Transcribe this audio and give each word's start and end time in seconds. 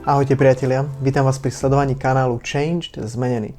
Ahojte 0.00 0.32
priatelia, 0.32 0.88
vítam 1.04 1.28
vás 1.28 1.36
pri 1.36 1.52
sledovaní 1.52 1.92
kanálu 1.92 2.40
Changed 2.40 2.96
Zmenený. 2.96 3.52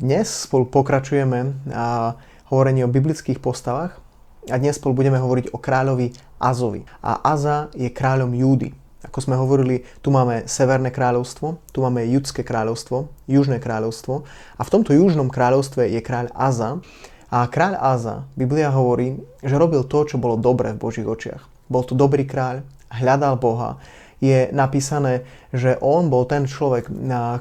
Dnes 0.00 0.48
spolu 0.48 0.64
pokračujeme 0.64 1.68
a 1.68 2.16
hovorení 2.48 2.80
o 2.80 2.88
biblických 2.88 3.36
postavách 3.36 4.00
a 4.48 4.56
dnes 4.56 4.80
spolu 4.80 4.96
budeme 4.96 5.20
hovoriť 5.20 5.52
o 5.52 5.60
kráľovi 5.60 6.16
Azovi. 6.40 6.88
A 7.04 7.20
Aza 7.20 7.68
je 7.76 7.92
kráľom 7.92 8.32
Júdy. 8.32 8.72
Ako 9.04 9.20
sme 9.20 9.36
hovorili, 9.36 9.84
tu 10.00 10.08
máme 10.08 10.48
Severné 10.48 10.88
kráľovstvo, 10.88 11.60
tu 11.76 11.84
máme 11.84 12.08
Judské 12.08 12.40
kráľovstvo, 12.40 13.12
Južné 13.28 13.60
kráľovstvo 13.60 14.24
a 14.56 14.62
v 14.64 14.72
tomto 14.72 14.96
Južnom 14.96 15.28
kráľovstve 15.28 15.92
je 15.92 16.00
kráľ 16.00 16.32
Aza 16.32 16.80
a 17.28 17.44
kráľ 17.44 17.76
Aza, 17.76 18.24
Biblia 18.32 18.72
hovorí, 18.72 19.20
že 19.44 19.60
robil 19.60 19.84
to, 19.84 20.08
čo 20.08 20.16
bolo 20.16 20.40
dobré 20.40 20.72
v 20.72 20.88
Božích 20.88 21.04
očiach. 21.04 21.44
Bol 21.68 21.84
to 21.84 21.92
dobrý 21.92 22.24
kráľ, 22.24 22.64
hľadal 22.88 23.36
Boha, 23.36 23.76
je 24.22 24.54
napísané, 24.54 25.26
že 25.50 25.74
on 25.82 26.06
bol 26.06 26.22
ten 26.30 26.46
človek, 26.46 26.86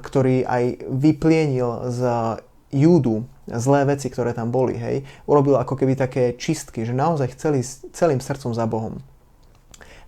ktorý 0.01 0.41
aj 0.49 0.89
vyplienil 0.89 1.93
z 1.93 2.01
Júdu 2.73 3.29
zlé 3.45 3.85
veci, 3.85 4.09
ktoré 4.09 4.33
tam 4.33 4.49
boli. 4.49 4.81
Hej. 4.81 5.05
Urobil 5.29 5.61
ako 5.61 5.77
keby 5.77 5.93
také 5.93 6.33
čistky, 6.33 6.81
že 6.81 6.97
naozaj 6.97 7.37
chceli 7.37 7.61
celým 7.93 8.17
srdcom 8.17 8.57
za 8.57 8.65
Bohom. 8.65 8.97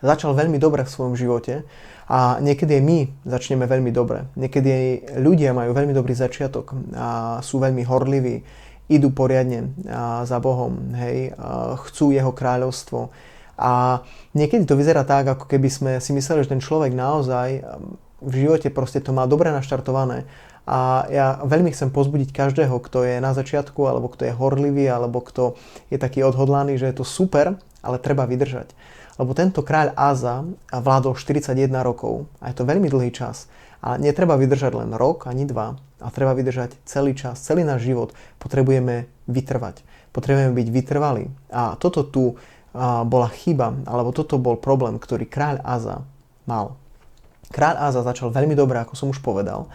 Začal 0.02 0.34
veľmi 0.34 0.58
dobre 0.58 0.82
v 0.82 0.92
svojom 0.92 1.14
živote 1.14 1.64
a 2.10 2.42
niekedy 2.44 2.82
aj 2.82 2.84
my 2.84 3.00
začneme 3.24 3.64
veľmi 3.70 3.92
dobre. 3.94 4.28
Niekedy 4.36 4.68
aj 4.68 4.88
ľudia 5.22 5.56
majú 5.56 5.72
veľmi 5.72 5.94
dobrý 5.96 6.12
začiatok 6.12 6.76
a 6.98 7.40
sú 7.40 7.62
veľmi 7.62 7.88
horliví, 7.88 8.44
idú 8.92 9.16
poriadne 9.16 9.72
za 10.28 10.44
Bohom, 10.44 10.92
hej, 11.00 11.32
chcú 11.88 12.12
jeho 12.12 12.36
kráľovstvo, 12.36 13.16
a 13.58 14.02
niekedy 14.34 14.66
to 14.66 14.73
vyzerá 14.73 15.06
tak, 15.06 15.30
ako 15.30 15.46
keby 15.46 15.70
sme 15.70 15.92
si 16.02 16.12
mysleli, 16.16 16.42
že 16.46 16.54
ten 16.58 16.62
človek 16.64 16.94
naozaj 16.94 17.50
um, 17.62 17.96
v 18.23 18.48
živote 18.48 18.73
proste 18.73 19.04
to 19.04 19.14
má 19.14 19.30
dobre 19.30 19.52
naštartované. 19.54 20.26
A 20.64 21.04
ja 21.12 21.44
veľmi 21.44 21.76
chcem 21.76 21.92
pozbudiť 21.92 22.31
každého, 22.31 22.80
kto 22.80 23.04
je 23.04 23.20
na 23.20 23.36
začiatku, 23.36 23.84
alebo 23.84 24.08
kto 24.08 24.31
je 24.31 24.34
horlivý, 24.34 24.88
alebo 24.88 25.20
kto 25.20 25.59
je 25.92 26.00
taký 26.00 26.24
odhodlaný, 26.24 26.80
že 26.80 26.88
je 26.88 27.04
to 27.04 27.06
super, 27.06 27.59
ale 27.84 28.00
treba 28.00 28.24
vydržať. 28.24 28.72
Lebo 29.20 29.36
tento 29.36 29.59
kráľ 29.62 29.92
Aza 29.94 30.48
vládol 30.72 31.20
41 31.20 31.68
rokov 31.84 32.31
a 32.40 32.50
je 32.50 32.56
to 32.56 32.64
veľmi 32.64 32.88
dlhý 32.88 33.12
čas. 33.12 33.52
A 33.84 34.00
netreba 34.00 34.40
vydržať 34.40 34.80
len 34.80 34.96
rok, 34.96 35.28
ani 35.28 35.44
dva, 35.44 35.76
a 36.04 36.08
treba 36.12 36.36
vydržať 36.36 36.80
celý 36.84 37.16
čas, 37.16 37.40
celý 37.40 37.64
náš 37.64 37.88
život. 37.88 38.12
Potrebujeme 38.40 39.08
vytrvať. 39.28 39.84
Potrebujeme 40.12 40.56
byť 40.56 40.68
vytrvalí. 40.72 41.26
A 41.52 41.80
toto 41.80 42.04
tu 42.04 42.40
bola 43.06 43.30
chyba, 43.30 43.78
alebo 43.86 44.10
toto 44.10 44.42
bol 44.42 44.58
problém, 44.58 44.98
ktorý 44.98 45.30
kráľ 45.30 45.62
Aza 45.62 46.02
mal. 46.50 46.76
Kráľ 47.54 47.76
Aza 47.90 48.02
začal 48.02 48.34
veľmi 48.34 48.58
dobre, 48.58 48.81
ako 48.81 48.97
som 48.97 49.08
už 49.14 49.22
povedal, 49.22 49.70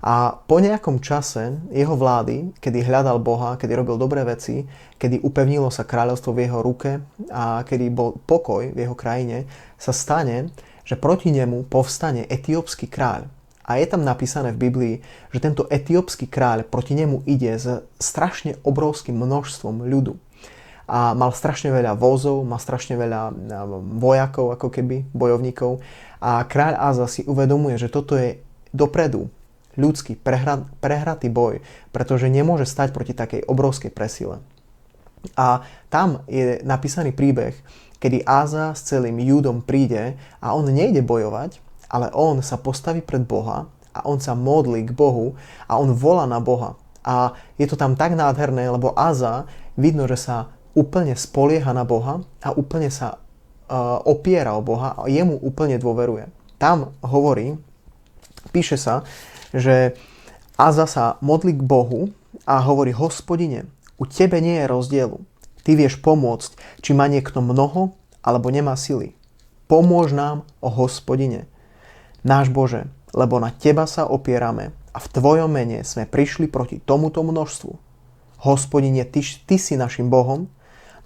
a 0.00 0.32
po 0.32 0.56
nejakom 0.64 0.96
čase 1.04 1.60
jeho 1.68 1.92
vlády, 1.92 2.56
kedy 2.56 2.88
hľadal 2.88 3.20
Boha, 3.20 3.60
kedy 3.60 3.76
robil 3.76 4.00
dobré 4.00 4.24
veci, 4.24 4.64
kedy 4.96 5.20
upevnilo 5.20 5.68
sa 5.68 5.84
kráľovstvo 5.84 6.32
v 6.32 6.48
jeho 6.48 6.64
ruke 6.64 7.04
a 7.28 7.60
kedy 7.68 7.92
bol 7.92 8.16
pokoj 8.16 8.72
v 8.72 8.78
jeho 8.80 8.96
krajine, 8.96 9.44
sa 9.76 9.92
stane, 9.92 10.56
že 10.88 10.96
proti 10.96 11.28
nemu 11.28 11.68
povstane 11.68 12.24
etiópsky 12.32 12.88
kráľ. 12.88 13.28
A 13.68 13.76
je 13.76 13.86
tam 13.86 14.00
napísané 14.00 14.56
v 14.56 14.72
Biblii, 14.72 14.94
že 15.36 15.44
tento 15.44 15.68
etiópsky 15.68 16.24
kráľ 16.24 16.64
proti 16.64 16.96
nemu 16.96 17.28
ide 17.28 17.52
s 17.60 17.68
strašne 18.00 18.56
obrovským 18.64 19.14
množstvom 19.14 19.84
ľudu 19.84 20.16
a 20.90 21.14
mal 21.14 21.30
strašne 21.30 21.70
veľa 21.70 21.94
vozov, 21.94 22.42
mal 22.42 22.58
strašne 22.58 22.98
veľa 22.98 23.30
vojakov, 24.02 24.58
ako 24.58 24.74
keby, 24.74 25.06
bojovníkov. 25.14 25.78
A 26.18 26.42
kráľ 26.42 26.74
Aza 26.82 27.06
si 27.06 27.22
uvedomuje, 27.30 27.78
že 27.78 27.86
toto 27.86 28.18
je 28.18 28.42
dopredu 28.74 29.30
ľudský 29.78 30.18
prehra, 30.18 30.66
prehratý 30.82 31.30
boj, 31.30 31.62
pretože 31.94 32.26
nemôže 32.26 32.66
stať 32.66 32.90
proti 32.90 33.14
takej 33.14 33.46
obrovskej 33.46 33.94
presile. 33.94 34.42
A 35.38 35.62
tam 35.86 36.26
je 36.26 36.58
napísaný 36.66 37.14
príbeh, 37.14 37.54
kedy 38.02 38.26
Áza 38.26 38.74
s 38.74 38.90
celým 38.90 39.22
Júdom 39.22 39.62
príde 39.62 40.18
a 40.42 40.58
on 40.58 40.66
nejde 40.66 41.06
bojovať, 41.06 41.62
ale 41.86 42.10
on 42.10 42.42
sa 42.42 42.58
postaví 42.58 42.98
pred 42.98 43.22
Boha 43.22 43.70
a 43.94 44.00
on 44.10 44.18
sa 44.18 44.34
modlí 44.34 44.90
k 44.90 44.96
Bohu 44.96 45.38
a 45.70 45.78
on 45.78 45.94
volá 45.94 46.26
na 46.26 46.42
Boha. 46.42 46.74
A 47.06 47.38
je 47.62 47.70
to 47.70 47.78
tam 47.78 47.94
tak 47.94 48.18
nádherné, 48.18 48.66
lebo 48.66 48.90
Áza 48.98 49.46
vidno, 49.78 50.10
že 50.10 50.18
sa 50.18 50.50
úplne 50.74 51.18
spolieha 51.18 51.70
na 51.74 51.82
Boha 51.82 52.22
a 52.42 52.48
úplne 52.54 52.90
sa 52.90 53.16
uh, 53.16 53.98
opiera 54.06 54.54
o 54.54 54.62
Boha 54.62 54.94
a 54.98 55.06
jemu 55.10 55.38
úplne 55.40 55.78
dôveruje. 55.78 56.30
Tam 56.60 56.94
hovorí, 57.00 57.56
píše 58.52 58.76
sa, 58.76 59.02
že 59.50 59.96
Aza 60.60 60.84
sa 60.84 61.16
modlí 61.24 61.56
k 61.56 61.62
Bohu 61.64 62.12
a 62.44 62.60
hovorí, 62.60 62.92
hospodine, 62.92 63.64
u 63.96 64.04
tebe 64.04 64.38
nie 64.44 64.60
je 64.60 64.68
rozdielu. 64.68 65.18
Ty 65.64 65.70
vieš 65.76 66.00
pomôcť, 66.04 66.80
či 66.84 66.92
má 66.92 67.08
niekto 67.08 67.40
mnoho 67.40 67.96
alebo 68.20 68.52
nemá 68.52 68.76
sily. 68.76 69.16
Pomôž 69.64 70.12
nám, 70.12 70.44
o 70.60 70.68
hospodine. 70.68 71.48
Náš 72.20 72.52
Bože, 72.52 72.92
lebo 73.16 73.40
na 73.40 73.48
teba 73.48 73.88
sa 73.88 74.04
opierame 74.04 74.76
a 74.92 74.98
v 75.00 75.06
tvojom 75.08 75.48
mene 75.48 75.80
sme 75.86 76.04
prišli 76.04 76.50
proti 76.50 76.82
tomuto 76.82 77.24
množstvu. 77.24 77.72
Hospodine, 78.44 79.08
ty, 79.08 79.24
ty 79.24 79.56
si 79.56 79.80
našim 79.80 80.12
Bohom 80.12 80.52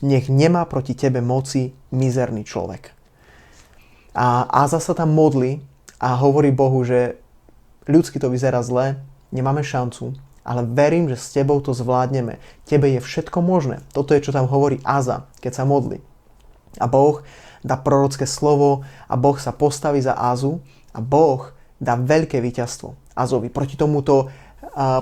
nech 0.05 0.29
nemá 0.29 0.69
proti 0.69 0.93
tebe 0.93 1.25
moci 1.25 1.73
mizerný 1.89 2.45
človek. 2.45 2.93
A 4.13 4.45
Áza 4.53 4.79
sa 4.79 4.93
tam 4.93 5.17
modli 5.17 5.65
a 5.97 6.13
hovorí 6.21 6.53
Bohu, 6.53 6.85
že 6.85 7.17
ľudsky 7.89 8.21
to 8.21 8.29
vyzerá 8.29 8.61
zle, 8.61 9.01
nemáme 9.33 9.65
šancu, 9.65 10.13
ale 10.45 10.61
verím, 10.69 11.09
že 11.09 11.17
s 11.17 11.33
tebou 11.33 11.57
to 11.65 11.73
zvládneme. 11.73 12.37
Tebe 12.69 12.93
je 12.93 13.01
všetko 13.01 13.41
možné. 13.41 13.81
Toto 13.97 14.13
je, 14.13 14.21
čo 14.21 14.37
tam 14.37 14.45
hovorí 14.45 14.77
Aza, 14.85 15.25
keď 15.41 15.53
sa 15.57 15.65
modli. 15.65 16.05
A 16.77 16.85
Boh 16.85 17.25
dá 17.65 17.81
prorocké 17.81 18.29
slovo 18.29 18.85
a 19.09 19.17
Boh 19.17 19.41
sa 19.41 19.57
postaví 19.57 20.05
za 20.05 20.13
Azu 20.13 20.61
a 20.93 21.01
Boh 21.01 21.49
dá 21.81 21.97
veľké 21.97 22.45
víťazstvo 22.45 22.93
Azovi. 23.17 23.49
Proti 23.49 23.81
tomuto, 23.81 24.29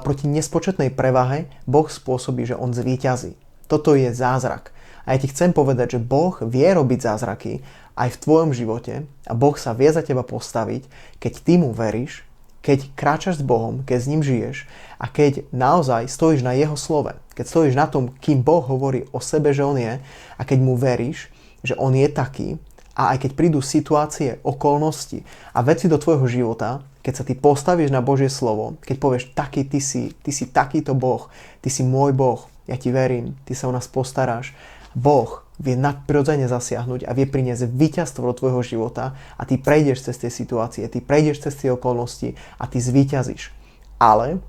proti 0.07 0.31
nespočetnej 0.31 0.95
prevahe 0.95 1.51
Boh 1.67 1.91
spôsobí, 1.91 2.47
že 2.47 2.55
on 2.55 2.71
zvíťazí. 2.71 3.35
Toto 3.67 3.99
je 3.99 4.15
zázrak. 4.15 4.71
A 5.03 5.15
ja 5.15 5.19
ti 5.19 5.31
chcem 5.31 5.51
povedať, 5.51 5.99
že 5.99 6.05
Boh 6.05 6.39
vie 6.47 6.67
robiť 6.71 7.03
zázraky 7.03 7.63
aj 7.99 8.09
v 8.17 8.21
tvojom 8.23 8.51
živote 8.55 9.05
a 9.27 9.33
Boh 9.35 9.57
sa 9.59 9.75
vie 9.75 9.91
za 9.91 10.01
teba 10.01 10.23
postaviť, 10.23 10.87
keď 11.19 11.33
ty 11.43 11.55
mu 11.59 11.75
veríš, 11.75 12.23
keď 12.63 12.95
kráčaš 12.95 13.43
s 13.43 13.45
Bohom, 13.45 13.83
keď 13.83 13.99
s 13.99 14.11
ním 14.11 14.23
žiješ 14.23 14.57
a 15.03 15.11
keď 15.11 15.43
naozaj 15.51 16.07
stojíš 16.07 16.47
na 16.47 16.55
jeho 16.55 16.79
slove, 16.79 17.19
keď 17.35 17.45
stojíš 17.51 17.75
na 17.75 17.91
tom, 17.91 18.15
kým 18.23 18.47
Boh 18.47 18.63
hovorí 18.63 19.11
o 19.11 19.19
sebe, 19.19 19.51
že 19.51 19.67
on 19.67 19.75
je 19.75 19.99
a 20.39 20.43
keď 20.47 20.59
mu 20.63 20.79
veríš, 20.79 21.27
že 21.67 21.75
on 21.75 21.91
je 21.99 22.07
taký 22.07 22.49
a 22.95 23.17
aj 23.17 23.27
keď 23.27 23.31
prídu 23.35 23.59
situácie, 23.65 24.39
okolnosti 24.47 25.27
a 25.51 25.65
veci 25.67 25.91
do 25.91 25.99
tvojho 25.99 26.29
života, 26.31 26.87
keď 27.03 27.13
sa 27.19 27.27
ty 27.27 27.35
postavíš 27.35 27.91
na 27.91 27.99
Božie 27.99 28.31
slovo, 28.31 28.79
keď 28.87 28.97
povieš, 29.03 29.25
taký 29.35 29.67
ty 29.67 29.83
si, 29.83 30.15
ty 30.23 30.31
si 30.31 30.47
takýto 30.47 30.95
Boh, 30.95 31.27
ty 31.59 31.67
si 31.67 31.83
môj 31.83 32.15
Boh, 32.15 32.47
ja 32.71 32.79
ti 32.79 32.95
verím, 32.95 33.35
ty 33.43 33.59
sa 33.59 33.67
o 33.67 33.75
nás 33.75 33.91
postaráš 33.91 34.55
Boh 34.93 35.43
vie 35.63 35.79
nadprirodzene 35.79 36.51
zasiahnuť 36.51 37.07
a 37.07 37.15
vie 37.15 37.29
priniesť 37.29 37.71
víťazstvo 37.71 38.27
do 38.27 38.35
tvojho 38.35 38.63
života 38.67 39.15
a 39.39 39.43
ty 39.47 39.61
prejdeš 39.61 40.11
cez 40.11 40.19
tie 40.19 40.31
situácie, 40.33 40.89
ty 40.91 40.99
prejdeš 40.99 41.49
cez 41.49 41.55
tie 41.55 41.71
okolnosti 41.71 42.35
a 42.59 42.65
ty 42.67 42.83
zvíťazíš. 42.83 43.55
Ale 44.03 44.43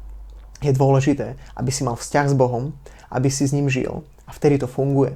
je 0.63 0.73
dôležité, 0.73 1.37
aby 1.53 1.69
si 1.69 1.85
mal 1.85 1.99
vzťah 1.99 2.27
s 2.31 2.35
Bohom, 2.35 2.73
aby 3.13 3.29
si 3.29 3.45
s 3.45 3.53
ním 3.53 3.69
žil 3.69 4.01
a 4.25 4.31
vtedy 4.33 4.57
to 4.57 4.65
funguje. 4.65 5.13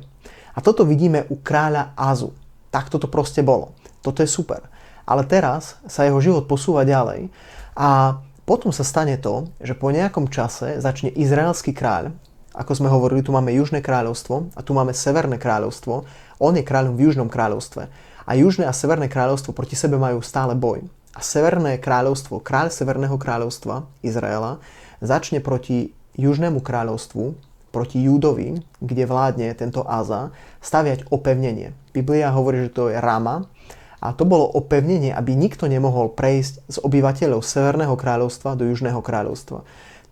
A 0.53 0.61
toto 0.61 0.85
vidíme 0.85 1.25
u 1.33 1.37
kráľa 1.39 1.97
Azu. 1.97 2.33
Tak 2.69 2.93
toto 2.93 3.09
proste 3.09 3.41
bolo. 3.41 3.73
Toto 4.05 4.21
je 4.21 4.29
super. 4.29 4.69
Ale 5.07 5.23
teraz 5.23 5.79
sa 5.87 6.03
jeho 6.03 6.19
život 6.19 6.45
posúva 6.45 6.83
ďalej 6.83 7.31
a 7.73 8.19
potom 8.43 8.71
sa 8.71 8.87
stane 8.87 9.15
to, 9.19 9.51
že 9.59 9.75
po 9.75 9.91
nejakom 9.91 10.31
čase 10.31 10.79
začne 10.79 11.11
izraelský 11.11 11.75
kráľ 11.75 12.15
ako 12.57 12.73
sme 12.73 12.89
hovorili, 12.89 13.21
tu 13.21 13.29
máme 13.29 13.53
Južné 13.53 13.85
kráľovstvo 13.85 14.57
a 14.57 14.65
tu 14.65 14.73
máme 14.73 14.89
Severné 14.89 15.37
kráľovstvo. 15.37 16.09
On 16.41 16.53
je 16.57 16.65
kráľom 16.65 16.97
v 16.97 17.05
Južnom 17.05 17.29
kráľovstve. 17.29 17.85
A 18.25 18.31
Južné 18.33 18.65
a 18.65 18.73
Severné 18.73 19.05
kráľovstvo 19.05 19.53
proti 19.53 19.77
sebe 19.77 20.01
majú 20.01 20.25
stále 20.25 20.57
boj. 20.57 20.89
a 21.17 21.21
Severné 21.21 21.81
kráľovstvo, 21.81 22.41
kráľ 22.41 22.69
Severného 22.69 23.17
kráľovstva 23.17 23.89
Izraela 24.05 24.61
začne 25.01 25.41
proti 25.41 25.93
Južnému 26.17 26.61
kráľovstvu, 26.61 27.37
proti 27.73 28.05
Júdovi, 28.05 28.57
kde 28.81 29.03
vládne 29.05 29.53
tento 29.53 29.85
Aza, 29.85 30.33
staviať 30.61 31.09
opevnenie. 31.13 31.73
Biblia 31.93 32.33
hovorí, 32.33 32.69
že 32.69 32.73
to 32.73 32.89
je 32.89 32.97
Rama 32.97 33.49
a 33.97 34.13
to 34.13 34.25
bolo 34.29 34.45
opevnenie, 34.45 35.09
aby 35.13 35.33
nikto 35.33 35.65
nemohol 35.65 36.13
prejsť 36.13 36.53
z 36.69 36.77
obyvateľov 36.81 37.41
Severného 37.41 37.97
kráľovstva 37.97 38.53
do 38.53 38.69
Južného 38.69 39.01
kráľovstva. 39.01 39.65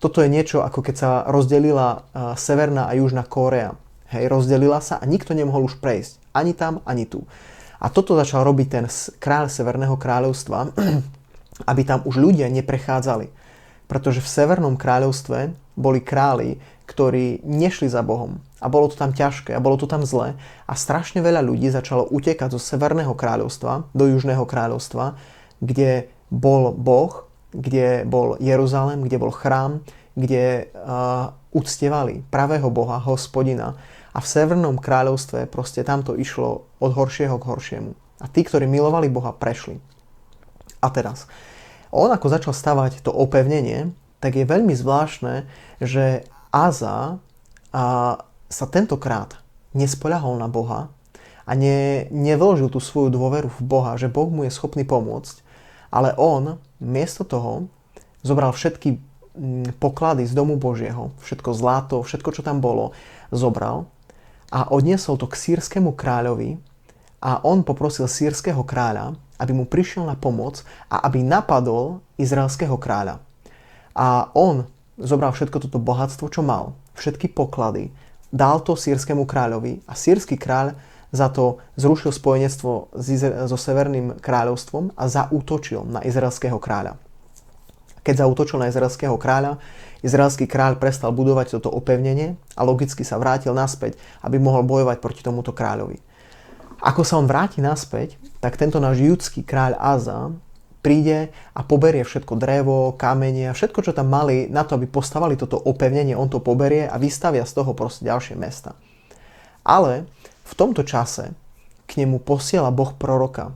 Toto 0.06 0.22
je 0.22 0.30
niečo, 0.30 0.62
ako 0.62 0.86
keď 0.86 0.96
sa 1.02 1.12
rozdelila 1.26 2.06
Severná 2.38 2.86
a 2.86 2.94
Južná 2.94 3.26
Kórea. 3.26 3.74
Hej, 4.14 4.30
rozdelila 4.30 4.78
sa 4.78 5.02
a 5.02 5.10
nikto 5.10 5.34
nemohol 5.34 5.66
už 5.66 5.82
prejsť. 5.82 6.22
Ani 6.30 6.54
tam, 6.54 6.86
ani 6.86 7.10
tu. 7.10 7.26
A 7.82 7.90
toto 7.90 8.14
začal 8.14 8.46
robiť 8.46 8.68
ten 8.70 8.86
kráľ 9.18 9.50
Severného 9.50 9.98
kráľovstva, 9.98 10.78
aby 11.74 11.82
tam 11.82 12.06
už 12.06 12.22
ľudia 12.22 12.54
neprechádzali. 12.54 13.34
Pretože 13.90 14.22
v 14.22 14.30
Severnom 14.30 14.78
kráľovstve 14.78 15.58
boli 15.74 16.06
králi, 16.06 16.62
ktorí 16.86 17.42
nešli 17.42 17.90
za 17.90 18.06
Bohom. 18.06 18.46
A 18.62 18.70
bolo 18.70 18.94
to 18.94 19.02
tam 19.02 19.10
ťažké 19.10 19.58
a 19.58 19.64
bolo 19.64 19.74
to 19.74 19.90
tam 19.90 20.06
zle. 20.06 20.38
A 20.70 20.74
strašne 20.78 21.26
veľa 21.26 21.42
ľudí 21.42 21.66
začalo 21.74 22.06
utekať 22.14 22.54
zo 22.54 22.62
Severného 22.62 23.18
kráľovstva 23.18 23.90
do 23.98 24.06
Južného 24.06 24.46
kráľovstva, 24.46 25.18
kde 25.66 26.14
bol 26.30 26.78
Boh, 26.78 27.25
kde 27.56 28.04
bol 28.04 28.36
Jeruzalém, 28.44 29.02
kde 29.08 29.18
bol 29.18 29.32
chrám, 29.32 29.80
kde 30.16 30.72
uh, 30.72 31.32
uctievali 31.56 32.24
pravého 32.28 32.68
Boha, 32.72 33.00
hospodina 33.00 33.80
a 34.16 34.24
v 34.24 34.28
Severnom 34.28 34.80
kráľovstve 34.80 35.48
proste 35.52 35.84
tamto 35.84 36.16
išlo 36.16 36.68
od 36.80 36.92
horšieho 36.96 37.36
k 37.36 37.48
horšiemu. 37.52 37.92
A 38.24 38.32
tí, 38.32 38.48
ktorí 38.48 38.64
milovali 38.64 39.12
Boha, 39.12 39.36
prešli. 39.36 39.76
A 40.80 40.88
teraz, 40.88 41.28
on 41.92 42.08
ako 42.12 42.32
začal 42.32 42.56
stavať 42.56 43.04
to 43.04 43.12
opevnenie, 43.12 43.92
tak 44.24 44.40
je 44.40 44.48
veľmi 44.48 44.72
zvláštne, 44.72 45.44
že 45.84 46.24
Aza 46.56 47.20
a, 47.76 47.84
sa 48.48 48.66
tentokrát 48.72 49.36
nespoľahol 49.76 50.40
na 50.40 50.48
Boha 50.48 50.88
a 51.44 51.52
ne, 51.52 52.08
nevložil 52.10 52.72
tú 52.72 52.80
svoju 52.80 53.12
dôveru 53.12 53.52
v 53.52 53.62
Boha, 53.68 54.00
že 54.00 54.08
Boh 54.08 54.32
mu 54.32 54.48
je 54.48 54.56
schopný 54.56 54.88
pomôcť, 54.88 55.44
ale 55.92 56.16
on 56.16 56.58
miesto 56.86 57.26
toho 57.26 57.66
zobral 58.22 58.54
všetky 58.54 58.96
mm, 58.96 59.82
poklady 59.82 60.30
z 60.30 60.38
domu 60.38 60.62
Božieho, 60.62 61.10
všetko 61.26 61.50
zlato, 61.58 61.98
všetko, 62.06 62.30
čo 62.30 62.42
tam 62.46 62.62
bolo, 62.62 62.94
zobral 63.34 63.90
a 64.54 64.70
odniesol 64.70 65.18
to 65.18 65.26
k 65.26 65.36
sírskému 65.36 65.98
kráľovi 65.98 66.62
a 67.26 67.42
on 67.42 67.66
poprosil 67.66 68.06
sírskeho 68.06 68.62
kráľa, 68.62 69.18
aby 69.42 69.52
mu 69.52 69.66
prišiel 69.66 70.06
na 70.06 70.14
pomoc 70.14 70.62
a 70.88 71.02
aby 71.10 71.26
napadol 71.26 72.06
izraelského 72.22 72.78
kráľa. 72.78 73.20
A 73.98 74.30
on 74.38 74.70
zobral 74.96 75.34
všetko 75.34 75.58
toto 75.60 75.82
bohatstvo, 75.82 76.30
čo 76.30 76.46
mal, 76.46 76.78
všetky 76.96 77.34
poklady, 77.34 77.92
dal 78.32 78.62
to 78.64 78.78
sírskému 78.78 79.28
kráľovi 79.28 79.84
a 79.90 79.94
sírsky 79.98 80.40
kráľ 80.40 80.78
za 81.16 81.32
to 81.32 81.64
zrušil 81.80 82.12
spojenectvo 82.12 82.92
so 83.48 83.58
Severným 83.58 84.20
kráľovstvom 84.20 84.94
a 84.94 85.04
zaútočil 85.08 85.88
na 85.88 86.04
izraelského 86.04 86.60
kráľa. 86.60 87.00
Keď 88.06 88.22
zautočil 88.22 88.62
na 88.62 88.70
izraelského 88.70 89.18
kráľa, 89.18 89.58
izraelský 90.06 90.46
kráľ 90.46 90.78
prestal 90.78 91.10
budovať 91.10 91.58
toto 91.58 91.74
opevnenie 91.74 92.38
a 92.54 92.62
logicky 92.62 93.02
sa 93.02 93.18
vrátil 93.18 93.58
naspäť, 93.58 93.98
aby 94.22 94.38
mohol 94.38 94.62
bojovať 94.62 95.02
proti 95.02 95.26
tomuto 95.26 95.50
kráľovi. 95.56 95.98
Ako 96.86 97.02
sa 97.02 97.18
on 97.18 97.26
vráti 97.26 97.66
naspäť, 97.66 98.20
tak 98.38 98.62
tento 98.62 98.78
náš 98.78 99.02
judský 99.02 99.42
kráľ 99.42 99.74
Aza 99.82 100.30
príde 100.86 101.34
a 101.58 101.66
poberie 101.66 102.06
všetko 102.06 102.38
drevo, 102.38 102.94
kamene 102.94 103.50
a 103.50 103.58
všetko, 103.58 103.90
čo 103.90 103.98
tam 103.98 104.14
mali 104.14 104.46
na 104.54 104.62
to, 104.62 104.78
aby 104.78 104.86
postavali 104.86 105.34
toto 105.34 105.58
opevnenie, 105.58 106.14
on 106.14 106.30
to 106.30 106.38
poberie 106.38 106.86
a 106.86 107.02
vystavia 107.02 107.42
z 107.42 107.58
toho 107.58 107.74
proste 107.74 108.06
ďalšie 108.06 108.38
mesta. 108.38 108.78
Ale 109.66 110.06
v 110.46 110.54
tomto 110.54 110.86
čase 110.86 111.34
k 111.90 111.92
nemu 112.02 112.22
posiela 112.22 112.70
Boh 112.70 112.94
proroka, 112.94 113.54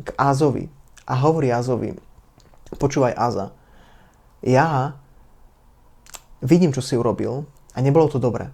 k 0.00 0.08
Azovi 0.16 0.72
a 1.04 1.14
hovorí 1.20 1.52
Azovi, 1.52 1.92
počúvaj 2.76 3.12
Aza, 3.12 3.52
ja 4.40 4.96
vidím, 6.40 6.72
čo 6.72 6.80
si 6.80 6.96
urobil 6.96 7.44
a 7.76 7.78
nebolo 7.84 8.08
to 8.08 8.16
dobré. 8.16 8.48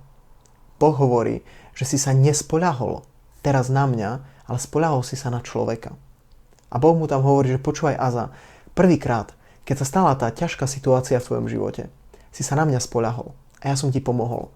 Boh 0.76 0.92
hovorí, 0.92 1.40
že 1.72 1.86
si 1.86 1.96
sa 1.96 2.12
nespoľahol 2.12 3.06
teraz 3.40 3.70
na 3.70 3.86
mňa, 3.86 4.10
ale 4.50 4.58
spoľahol 4.58 5.06
si 5.06 5.14
sa 5.14 5.30
na 5.30 5.40
človeka. 5.40 5.94
A 6.68 6.76
Boh 6.82 6.98
mu 6.98 7.06
tam 7.06 7.22
hovorí, 7.22 7.54
že 7.54 7.62
počúvaj 7.62 7.96
Aza, 7.96 8.34
prvýkrát, 8.74 9.32
keď 9.62 9.82
sa 9.82 9.86
stala 9.86 10.12
tá 10.18 10.28
ťažká 10.34 10.66
situácia 10.66 11.22
v 11.22 11.26
tvojom 11.26 11.46
živote, 11.46 11.88
si 12.34 12.42
sa 12.42 12.58
na 12.58 12.66
mňa 12.66 12.82
spoľahol 12.82 13.32
a 13.62 13.64
ja 13.72 13.76
som 13.78 13.88
ti 13.88 14.02
pomohol. 14.02 14.52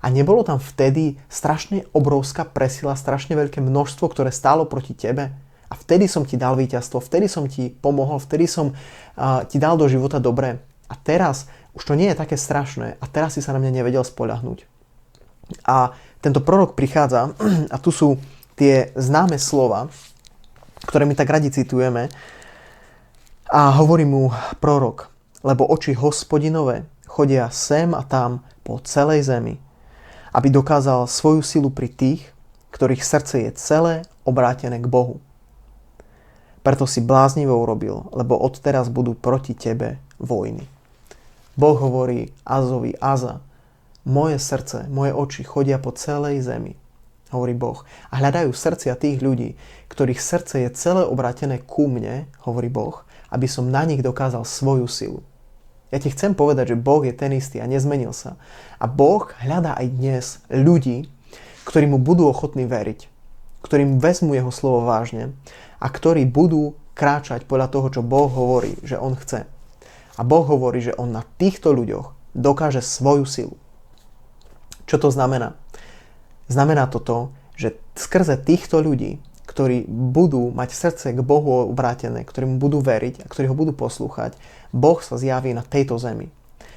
A 0.00 0.08
nebolo 0.08 0.40
tam 0.40 0.56
vtedy 0.56 1.20
strašne 1.28 1.84
obrovská 1.92 2.48
presila, 2.48 2.96
strašne 2.96 3.36
veľké 3.36 3.60
množstvo, 3.60 4.08
ktoré 4.08 4.32
stálo 4.32 4.64
proti 4.64 4.96
tebe? 4.96 5.28
A 5.70 5.74
vtedy 5.76 6.08
som 6.10 6.26
ti 6.26 6.40
dal 6.40 6.56
víťazstvo, 6.56 6.98
vtedy 6.98 7.30
som 7.30 7.46
ti 7.46 7.70
pomohol, 7.70 8.18
vtedy 8.18 8.48
som 8.48 8.72
uh, 8.72 9.44
ti 9.46 9.60
dal 9.60 9.76
do 9.76 9.86
života 9.86 10.18
dobré. 10.18 10.58
A 10.90 10.98
teraz 10.98 11.46
už 11.76 11.86
to 11.86 11.94
nie 11.94 12.10
je 12.10 12.18
také 12.18 12.34
strašné 12.34 12.98
a 12.98 13.04
teraz 13.06 13.38
si 13.38 13.44
sa 13.44 13.54
na 13.54 13.62
mňa 13.62 13.78
nevedel 13.78 14.02
spoľahnúť. 14.02 14.66
A 15.68 15.94
tento 16.18 16.42
prorok 16.42 16.74
prichádza 16.74 17.36
a 17.74 17.76
tu 17.78 17.94
sú 17.94 18.18
tie 18.58 18.90
známe 18.98 19.38
slova, 19.38 19.86
ktoré 20.84 21.06
my 21.06 21.14
tak 21.14 21.30
radi 21.30 21.52
citujeme. 21.52 22.10
A 23.50 23.74
hovorí 23.78 24.06
mu 24.06 24.30
prorok, 24.62 25.10
lebo 25.42 25.66
oči 25.70 25.94
hospodinové 25.94 26.86
chodia 27.06 27.50
sem 27.50 27.94
a 27.94 28.02
tam 28.06 28.46
po 28.62 28.78
celej 28.82 29.26
zemi, 29.26 29.58
aby 30.30 30.48
dokázal 30.50 31.10
svoju 31.10 31.42
silu 31.42 31.70
pri 31.70 31.90
tých, 31.90 32.22
ktorých 32.70 33.02
srdce 33.02 33.34
je 33.48 33.50
celé 33.58 33.94
obrátené 34.22 34.78
k 34.78 34.86
Bohu. 34.86 35.18
Preto 36.60 36.84
si 36.84 37.00
bláznivo 37.00 37.56
urobil, 37.56 38.06
lebo 38.12 38.36
odteraz 38.36 38.92
budú 38.92 39.16
proti 39.16 39.56
tebe 39.56 39.96
vojny. 40.20 40.68
Boh 41.56 41.76
hovorí 41.76 42.30
Azovi, 42.44 42.94
Aza, 43.00 43.40
moje 44.04 44.36
srdce, 44.40 44.88
moje 44.88 45.12
oči 45.12 45.42
chodia 45.44 45.80
po 45.80 45.92
celej 45.92 46.44
zemi, 46.44 46.76
hovorí 47.32 47.56
Boh. 47.56 47.84
A 48.12 48.20
hľadajú 48.20 48.52
srdcia 48.52 48.96
tých 48.96 49.24
ľudí, 49.24 49.56
ktorých 49.88 50.20
srdce 50.20 50.68
je 50.68 50.70
celé 50.76 51.02
obrátené 51.04 51.60
ku 51.64 51.88
mne, 51.88 52.28
hovorí 52.44 52.68
Boh, 52.68 53.02
aby 53.32 53.48
som 53.48 53.72
na 53.72 53.84
nich 53.88 54.04
dokázal 54.04 54.44
svoju 54.44 54.86
silu. 54.88 55.20
Ja 55.90 55.98
ti 55.98 56.10
chcem 56.10 56.38
povedať, 56.38 56.74
že 56.74 56.82
Boh 56.82 57.02
je 57.02 57.10
ten 57.10 57.34
istý 57.34 57.58
a 57.58 57.66
nezmenil 57.66 58.14
sa. 58.14 58.38
A 58.78 58.86
Boh 58.86 59.26
hľadá 59.42 59.74
aj 59.74 59.86
dnes 59.90 60.24
ľudí, 60.46 61.10
ktorí 61.66 61.90
mu 61.90 61.98
budú 61.98 62.30
ochotní 62.30 62.66
veriť, 62.66 63.10
ktorým 63.66 63.98
vezmu 63.98 64.38
jeho 64.38 64.54
slovo 64.54 64.86
vážne 64.86 65.34
a 65.82 65.86
ktorí 65.90 66.30
budú 66.30 66.78
kráčať 66.94 67.48
podľa 67.48 67.68
toho, 67.74 67.86
čo 67.90 68.06
Boh 68.06 68.30
hovorí, 68.30 68.78
že 68.86 68.98
on 68.98 69.18
chce. 69.18 69.50
A 70.18 70.20
Boh 70.22 70.44
hovorí, 70.44 70.84
že 70.84 70.92
On 71.00 71.08
na 71.08 71.24
týchto 71.40 71.72
ľuďoch 71.72 72.12
dokáže 72.36 72.84
svoju 72.84 73.24
silu. 73.24 73.56
Čo 74.84 75.00
to 75.00 75.08
znamená? 75.08 75.56
Znamená 76.50 76.90
to 76.90 77.00
to, 77.00 77.18
že 77.56 77.78
skrze 77.96 78.36
týchto 78.42 78.82
ľudí, 78.84 79.22
ktorí 79.50 79.90
budú 79.90 80.54
mať 80.54 80.70
srdce 80.70 81.06
k 81.10 81.20
Bohu 81.26 81.66
obrátené, 81.66 82.22
ktorí 82.22 82.46
mu 82.46 82.62
budú 82.62 82.78
veriť 82.78 83.26
a 83.26 83.30
ktorí 83.30 83.50
ho 83.50 83.58
budú 83.58 83.74
poslúchať, 83.74 84.38
Boh 84.70 85.02
sa 85.02 85.18
zjaví 85.18 85.50
na 85.50 85.66
tejto 85.66 85.98
zemi. 85.98 86.30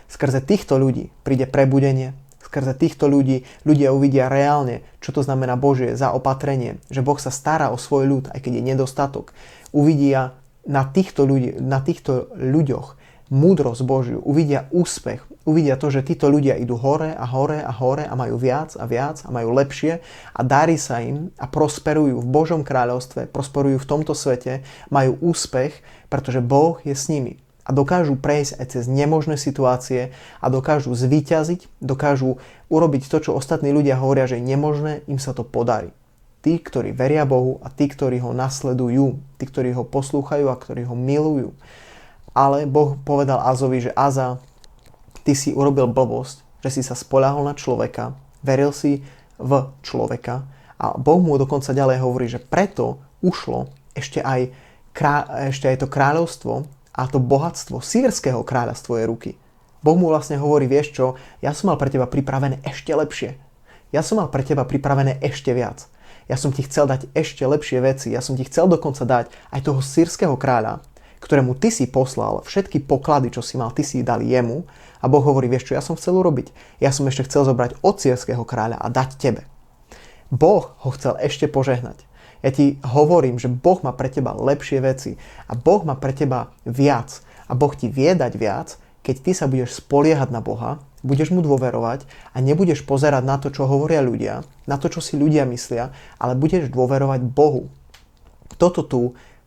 Skrze 0.09 0.41
týchto 0.41 0.81
ľudí 0.81 1.13
príde 1.21 1.45
prebudenie, 1.45 2.17
skrze 2.41 2.73
týchto 2.73 3.05
ľudí 3.05 3.45
ľudia 3.61 3.93
uvidia 3.93 4.25
reálne, 4.25 4.81
čo 5.05 5.13
to 5.13 5.21
znamená 5.21 5.53
Božie 5.53 5.93
zaopatrenie, 5.93 6.81
že 6.89 7.05
Boh 7.05 7.21
sa 7.21 7.29
stará 7.29 7.69
o 7.69 7.77
svoj 7.77 8.09
ľud, 8.09 8.25
aj 8.33 8.41
keď 8.41 8.57
je 8.57 8.63
nedostatok. 8.73 9.37
Uvidia 9.69 10.33
na 10.65 10.81
týchto, 10.89 11.29
ľudí, 11.29 11.53
na 11.61 11.77
týchto 11.77 12.33
ľuďoch 12.33 12.97
múdrosť 13.29 13.81
Božiu, 13.85 14.17
uvidia 14.21 14.65
úspech, 14.73 15.25
uvidia 15.43 15.75
to, 15.75 15.91
že 15.91 16.07
títo 16.07 16.31
ľudia 16.31 16.55
idú 16.55 16.79
hore 16.79 17.11
a 17.11 17.25
hore 17.27 17.59
a 17.59 17.71
hore 17.71 18.07
a 18.07 18.15
majú 18.15 18.39
viac 18.39 18.75
a 18.79 18.87
viac 18.87 19.23
a 19.27 19.29
majú 19.31 19.51
lepšie 19.51 19.99
a 20.33 20.41
darí 20.41 20.79
sa 20.79 21.03
im 21.03 21.31
a 21.35 21.45
prosperujú 21.47 22.23
v 22.23 22.27
Božom 22.27 22.63
kráľovstve, 22.63 23.27
prosperujú 23.31 23.79
v 23.79 23.89
tomto 23.89 24.15
svete, 24.15 24.63
majú 24.87 25.19
úspech, 25.19 25.83
pretože 26.07 26.39
Boh 26.39 26.79
je 26.87 26.95
s 26.95 27.11
nimi 27.11 27.43
a 27.63 27.71
dokážu 27.71 28.19
prejsť 28.19 28.59
aj 28.59 28.67
cez 28.75 28.83
nemožné 28.91 29.39
situácie 29.39 30.11
a 30.43 30.47
dokážu 30.51 30.91
zvíťaziť, 30.91 31.79
dokážu 31.79 32.43
urobiť 32.67 33.07
to, 33.07 33.17
čo 33.23 33.31
ostatní 33.31 33.71
ľudia 33.71 33.95
hovoria, 33.95 34.27
že 34.27 34.39
je 34.39 34.47
nemožné, 34.51 35.07
im 35.07 35.19
sa 35.19 35.31
to 35.31 35.47
podarí. 35.47 35.95
Tí, 36.43 36.59
ktorí 36.59 36.91
veria 36.91 37.23
Bohu 37.23 37.63
a 37.63 37.71
tí, 37.71 37.87
ktorí 37.87 38.19
ho 38.19 38.35
nasledujú, 38.35 39.15
tí, 39.39 39.47
ktorí 39.47 39.71
ho 39.79 39.87
poslúchajú 39.87 40.51
a 40.51 40.59
ktorí 40.59 40.83
ho 40.83 40.91
milujú. 40.91 41.55
Ale 42.35 42.67
Boh 42.67 42.99
povedal 42.99 43.39
Azovi, 43.39 43.79
že 43.79 43.95
Aza, 43.95 44.43
ty 45.23 45.33
si 45.33 45.55
urobil 45.55 45.87
blbosť, 45.89 46.43
že 46.63 46.79
si 46.79 46.81
sa 46.83 46.95
spoľahol 46.95 47.47
na 47.47 47.55
človeka, 47.55 48.15
veril 48.43 48.71
si 48.75 49.03
v 49.39 49.51
človeka 49.83 50.47
a 50.79 50.95
Boh 50.99 51.19
mu 51.19 51.39
dokonca 51.39 51.75
ďalej 51.75 51.97
hovorí, 52.03 52.27
že 52.27 52.43
preto 52.43 52.99
ušlo 53.23 53.71
ešte 53.95 54.19
aj 54.19 54.51
krá- 54.91 55.27
ešte 55.47 55.67
aj 55.71 55.83
to 55.83 55.87
kráľovstvo 55.87 56.53
a 56.93 57.01
to 57.09 57.17
bohatstvo 57.17 57.81
sírskeho 57.81 58.43
kráľa 58.45 58.77
z 58.77 58.81
tvojej 58.85 59.05
ruky. 59.09 59.31
Boh 59.83 59.99
mu 59.99 60.07
vlastne 60.07 60.39
hovorí, 60.39 60.67
vieš 60.69 60.95
čo, 60.95 61.05
ja 61.43 61.51
som 61.51 61.71
mal 61.71 61.79
pre 61.79 61.91
teba 61.91 62.07
pripravené 62.07 62.63
ešte 62.63 62.95
lepšie. 62.95 63.35
Ja 63.91 63.99
som 63.99 64.23
mal 64.23 64.31
pre 64.31 64.41
teba 64.41 64.63
pripravené 64.63 65.19
ešte 65.19 65.51
viac. 65.51 65.91
Ja 66.31 66.39
som 66.39 66.55
ti 66.55 66.63
chcel 66.63 66.87
dať 66.87 67.11
ešte 67.11 67.43
lepšie 67.43 67.83
veci. 67.83 68.15
Ja 68.15 68.23
som 68.23 68.39
ti 68.39 68.47
chcel 68.47 68.71
dokonca 68.71 69.03
dať 69.03 69.27
aj 69.51 69.61
toho 69.67 69.83
sírskeho 69.83 70.39
kráľa, 70.39 70.79
ktorému 71.23 71.55
ty 71.55 71.71
si 71.71 71.87
poslal 71.87 72.43
všetky 72.43 72.83
poklady, 72.83 73.31
čo 73.31 73.39
si 73.39 73.55
mal, 73.55 73.71
ty 73.71 73.87
si 73.87 74.03
dali 74.03 74.27
jemu. 74.27 74.67
A 74.99 75.07
Boh 75.07 75.23
hovorí, 75.23 75.47
vieš 75.47 75.71
čo, 75.71 75.75
ja 75.75 75.83
som 75.83 75.95
chcel 75.95 76.19
urobiť. 76.19 76.51
Ja 76.83 76.91
som 76.91 77.07
ešte 77.07 77.27
chcel 77.27 77.47
zobrať 77.47 77.79
od 77.79 77.95
sírskeho 77.99 78.43
kráľa 78.43 78.79
a 78.79 78.87
dať 78.91 79.09
tebe. 79.19 79.47
Boh 80.27 80.75
ho 80.83 80.89
chcel 80.91 81.15
ešte 81.23 81.47
požehnať. 81.47 82.03
Ja 82.43 82.51
ti 82.51 82.75
hovorím, 82.83 83.39
že 83.39 83.47
Boh 83.47 83.79
má 83.87 83.95
pre 83.95 84.11
teba 84.11 84.35
lepšie 84.35 84.83
veci 84.83 85.15
a 85.47 85.55
Boh 85.55 85.79
má 85.87 85.95
pre 85.95 86.11
teba 86.11 86.51
viac 86.67 87.23
a 87.47 87.55
Boh 87.55 87.71
ti 87.71 87.87
vie 87.87 88.11
dať 88.11 88.33
viac, 88.35 88.75
keď 89.03 89.15
ty 89.23 89.31
sa 89.31 89.47
budeš 89.47 89.79
spoliehať 89.79 90.31
na 90.31 90.43
Boha, 90.43 90.83
budeš 91.03 91.31
mu 91.35 91.39
dôverovať 91.43 92.07
a 92.35 92.39
nebudeš 92.39 92.83
pozerať 92.87 93.23
na 93.23 93.39
to, 93.39 93.51
čo 93.51 93.67
hovoria 93.67 94.03
ľudia, 94.03 94.47
na 94.67 94.75
to, 94.79 94.91
čo 94.91 94.99
si 94.99 95.19
ľudia 95.19 95.43
myslia, 95.47 95.91
ale 96.19 96.39
budeš 96.39 96.71
dôverovať 96.71 97.23
Bohu. 97.23 97.71
Toto 98.55 98.83
tu 98.83 99.01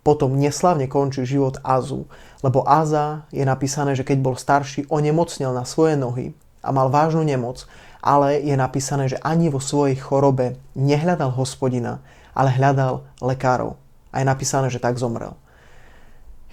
potom 0.07 0.39
neslavne 0.39 0.87
končí 0.87 1.27
život 1.27 1.59
Azu, 1.67 2.07
lebo 2.47 2.63
Aza 2.63 3.27
je 3.35 3.43
napísané, 3.43 3.99
že 3.99 4.07
keď 4.07 4.23
bol 4.23 4.39
starší, 4.39 4.87
onemocnel 4.87 5.51
na 5.51 5.67
svoje 5.67 5.99
nohy 5.99 6.31
a 6.63 6.71
mal 6.71 6.87
vážnu 6.87 7.27
nemoc, 7.27 7.67
ale 7.99 8.39
je 8.39 8.55
napísané, 8.55 9.11
že 9.11 9.19
ani 9.19 9.51
vo 9.51 9.59
svojej 9.59 9.99
chorobe 9.99 10.63
nehľadal 10.79 11.35
hospodina, 11.35 11.99
ale 12.39 12.55
hľadal 12.55 13.03
lekárov. 13.19 13.75
A 14.15 14.23
je 14.23 14.31
napísané, 14.31 14.71
že 14.71 14.79
tak 14.79 14.95
zomrel. 14.95 15.35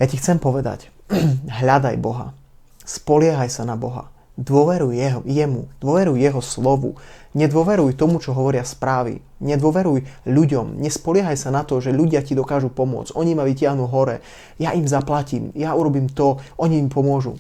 Ja 0.02 0.10
ti 0.10 0.18
chcem 0.18 0.42
povedať, 0.42 0.90
hľadaj 1.62 2.02
Boha. 2.02 2.34
Spoliehaj 2.82 3.54
sa 3.54 3.70
na 3.70 3.78
Boha. 3.78 4.10
Dôveruj 4.34 4.98
jeho, 4.98 5.22
jemu, 5.30 5.70
dôveruj 5.78 6.18
jeho 6.18 6.42
slovu. 6.42 6.98
Nedôveruj 7.38 7.94
tomu, 7.94 8.18
čo 8.18 8.34
hovoria 8.34 8.66
správy. 8.66 9.22
Nedôveruj 9.38 10.10
ľuďom. 10.26 10.82
Nespoliehaj 10.82 11.38
sa 11.38 11.54
na 11.54 11.62
to, 11.62 11.78
že 11.78 11.94
ľudia 11.94 12.26
ti 12.26 12.34
dokážu 12.34 12.74
pomôcť. 12.74 13.14
Oni 13.14 13.38
ma 13.38 13.46
vytiahnu 13.46 13.86
hore. 13.86 14.26
Ja 14.58 14.74
im 14.74 14.90
zaplatím. 14.90 15.54
Ja 15.54 15.78
urobím 15.78 16.10
to. 16.10 16.42
Oni 16.58 16.82
im 16.82 16.90
pomôžu. 16.90 17.38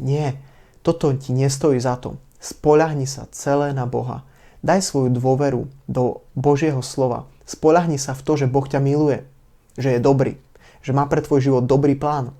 Nie. 0.00 0.40
Toto 0.80 1.12
ti 1.12 1.36
nestojí 1.36 1.76
za 1.76 2.00
to. 2.00 2.16
Spoľahni 2.40 3.04
sa 3.04 3.28
celé 3.28 3.76
na 3.76 3.84
Boha. 3.84 4.24
Daj 4.64 4.88
svoju 4.88 5.12
dôveru 5.12 5.68
do 5.84 6.24
Božieho 6.32 6.80
slova. 6.80 7.28
Spoľahni 7.44 8.00
sa 8.00 8.16
v 8.16 8.24
to, 8.24 8.40
že 8.40 8.48
Boh 8.48 8.64
ťa 8.64 8.80
miluje. 8.80 9.28
Že 9.76 9.96
je 9.96 10.00
dobrý. 10.00 10.32
Že 10.80 10.96
má 10.96 11.04
pre 11.12 11.20
tvoj 11.20 11.44
život 11.44 11.68
dobrý 11.68 11.92
plán 11.92 12.32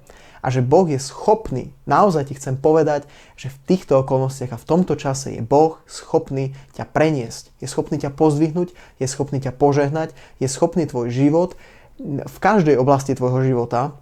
a 0.42 0.50
že 0.50 0.60
Boh 0.60 0.90
je 0.90 0.98
schopný, 0.98 1.70
naozaj 1.86 2.28
ti 2.28 2.34
chcem 2.34 2.58
povedať, 2.58 3.06
že 3.38 3.48
v 3.48 3.60
týchto 3.70 4.02
okolnostiach 4.02 4.52
a 4.52 4.60
v 4.60 4.68
tomto 4.68 4.98
čase 4.98 5.38
je 5.38 5.42
Boh 5.42 5.78
schopný 5.86 6.58
ťa 6.74 6.90
preniesť, 6.90 7.54
je 7.62 7.70
schopný 7.70 8.02
ťa 8.02 8.10
pozdvihnúť, 8.10 8.74
je 8.98 9.06
schopný 9.06 9.38
ťa 9.38 9.54
požehnať, 9.54 10.12
je 10.42 10.50
schopný 10.50 10.90
tvoj 10.90 11.14
život 11.14 11.54
v 12.02 12.36
každej 12.42 12.74
oblasti 12.74 13.14
tvojho 13.14 13.46
života 13.46 13.94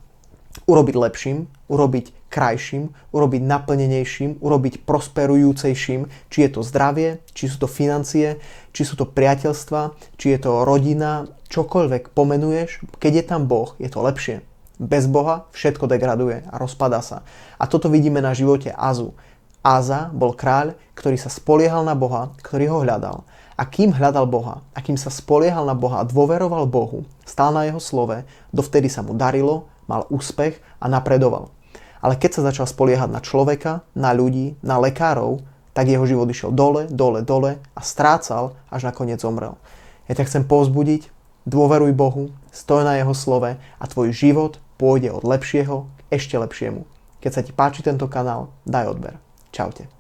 urobiť 0.66 0.96
lepším, 0.98 1.46
urobiť 1.70 2.10
krajším, 2.26 2.90
urobiť 3.14 3.42
naplnenejším, 3.42 4.42
urobiť 4.42 4.82
prosperujúcejším, 4.82 6.10
či 6.30 6.38
je 6.42 6.50
to 6.50 6.60
zdravie, 6.66 7.22
či 7.34 7.46
sú 7.46 7.62
to 7.62 7.68
financie, 7.70 8.42
či 8.74 8.82
sú 8.82 8.98
to 8.98 9.06
priateľstva, 9.06 9.94
či 10.18 10.34
je 10.34 10.38
to 10.42 10.66
rodina, 10.66 11.30
čokoľvek 11.50 12.14
pomenuješ, 12.14 12.82
keď 12.98 13.12
je 13.14 13.24
tam 13.26 13.46
Boh, 13.46 13.74
je 13.78 13.90
to 13.90 14.02
lepšie. 14.02 14.49
Bez 14.80 15.04
Boha 15.04 15.44
všetko 15.52 15.84
degraduje 15.84 16.40
a 16.48 16.56
rozpada 16.56 17.04
sa. 17.04 17.20
A 17.60 17.68
toto 17.68 17.92
vidíme 17.92 18.24
na 18.24 18.32
živote 18.32 18.72
Azu. 18.72 19.12
Aza 19.60 20.08
bol 20.08 20.32
kráľ, 20.32 20.72
ktorý 20.96 21.20
sa 21.20 21.28
spoliehal 21.28 21.84
na 21.84 21.92
Boha, 21.92 22.32
ktorý 22.40 22.64
ho 22.72 22.78
hľadal. 22.80 23.28
A 23.60 23.68
kým 23.68 23.92
hľadal 23.92 24.24
Boha, 24.24 24.64
a 24.72 24.80
kým 24.80 24.96
sa 24.96 25.12
spoliehal 25.12 25.68
na 25.68 25.76
Boha 25.76 26.00
a 26.00 26.08
dôveroval 26.08 26.64
Bohu, 26.64 27.04
stál 27.28 27.52
na 27.52 27.68
jeho 27.68 27.76
slove, 27.76 28.24
dovtedy 28.56 28.88
sa 28.88 29.04
mu 29.04 29.12
darilo, 29.12 29.68
mal 29.84 30.08
úspech 30.08 30.56
a 30.80 30.88
napredoval. 30.88 31.52
Ale 32.00 32.16
keď 32.16 32.40
sa 32.40 32.46
začal 32.48 32.64
spoliehať 32.64 33.12
na 33.12 33.20
človeka, 33.20 33.84
na 33.92 34.16
ľudí, 34.16 34.56
na 34.64 34.80
lekárov, 34.80 35.44
tak 35.76 35.92
jeho 35.92 36.08
život 36.08 36.24
išiel 36.32 36.56
dole, 36.56 36.88
dole, 36.88 37.20
dole 37.20 37.60
a 37.76 37.80
strácal, 37.84 38.56
až 38.72 38.88
nakoniec 38.88 39.20
zomrel. 39.20 39.60
Ja 40.08 40.16
ťa 40.16 40.24
chcem 40.24 40.48
povzbudiť, 40.48 41.12
dôveruj 41.44 41.92
Bohu, 41.92 42.32
stoj 42.48 42.88
na 42.88 42.96
jeho 42.96 43.12
slove 43.12 43.60
a 43.60 43.84
tvoj 43.84 44.16
život 44.16 44.56
pôjde 44.80 45.12
od 45.12 45.28
lepšieho 45.28 45.84
k 45.84 46.00
ešte 46.16 46.40
lepšiemu. 46.40 46.88
Keď 47.20 47.30
sa 47.36 47.44
ti 47.44 47.52
páči 47.52 47.84
tento 47.84 48.08
kanál, 48.08 48.56
daj 48.64 48.96
odber. 48.96 49.20
Čaute. 49.52 49.99